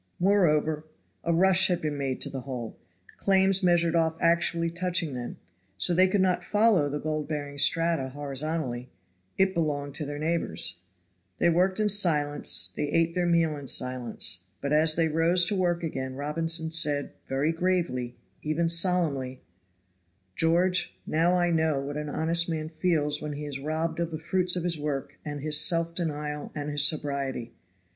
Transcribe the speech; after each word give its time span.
Moreover, 0.19 0.87
a 1.23 1.31
rush 1.31 1.67
had 1.67 1.79
been 1.79 1.95
made 1.95 2.21
to 2.21 2.29
the 2.31 2.39
hole, 2.41 2.75
claims 3.17 3.61
measured 3.61 3.95
off 3.95 4.15
actually 4.19 4.71
touching 4.71 5.13
them; 5.13 5.37
so 5.77 5.93
they 5.93 6.07
could 6.07 6.21
not 6.21 6.43
follow 6.43 6.89
the 6.89 6.97
gold 6.97 7.27
bearing 7.27 7.59
strata 7.59 8.09
horizontally 8.09 8.89
it 9.37 9.53
belonged 9.53 9.93
to 9.93 10.05
their 10.07 10.17
neighbors. 10.17 10.79
They 11.37 11.51
worked 11.51 11.79
in 11.79 11.87
silence, 11.87 12.71
they 12.75 12.87
ate 12.89 13.13
their 13.13 13.27
meal 13.27 13.55
in 13.55 13.67
silence. 13.67 14.45
But 14.59 14.73
as 14.73 14.95
they 14.95 15.07
rose 15.07 15.45
to 15.45 15.55
work 15.55 15.83
again, 15.83 16.15
Robinson 16.15 16.71
said, 16.71 17.11
very 17.29 17.51
gravely, 17.51 18.15
even 18.41 18.69
solemnly: 18.69 19.43
"George, 20.35 20.97
now 21.05 21.37
I 21.37 21.51
know 21.51 21.79
what 21.79 21.95
an 21.97 22.09
honest 22.09 22.49
man 22.49 22.69
feels 22.69 23.21
when 23.21 23.33
he 23.33 23.45
is 23.45 23.59
robbed 23.59 23.99
of 23.99 24.09
the 24.09 24.17
fruits 24.17 24.55
of 24.55 24.63
his 24.63 24.79
work 24.79 25.19
and 25.23 25.41
his 25.41 25.61
self 25.61 25.93
denial 25.93 26.51
and 26.55 26.71
his 26.71 26.83
sobriety. 26.83 27.53